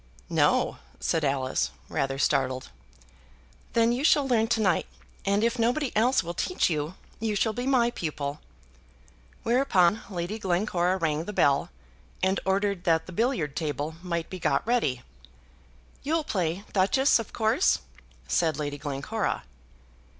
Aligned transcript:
"No," 0.31 0.79
said 0.99 1.23
Alice, 1.23 1.69
rather 1.87 2.17
startled. 2.17 2.71
"Then 3.73 3.91
you 3.91 4.03
shall 4.03 4.27
learn 4.27 4.47
to 4.47 4.59
night, 4.59 4.87
and 5.25 5.43
if 5.43 5.59
nobody 5.59 5.95
else 5.95 6.23
will 6.23 6.33
teach 6.33 6.71
you, 6.71 6.95
you 7.19 7.35
shall 7.35 7.53
be 7.53 7.67
my 7.67 7.91
pupil." 7.91 8.39
Whereupon 9.43 10.01
Lady 10.09 10.39
Glencora 10.39 10.97
rang 10.97 11.25
the 11.25 11.33
bell 11.33 11.69
and 12.23 12.39
ordered 12.45 12.83
that 12.85 13.05
the 13.05 13.11
billiard 13.13 13.55
table 13.55 13.93
might 14.01 14.27
be 14.27 14.39
got 14.39 14.65
ready. 14.65 15.03
"You'll 16.01 16.23
play, 16.23 16.63
Duchess, 16.73 17.19
of 17.19 17.31
course," 17.31 17.77
said 18.27 18.57
Lady 18.57 18.79
Glencora. 18.79 19.43